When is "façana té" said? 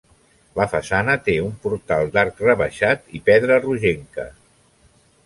0.69-1.35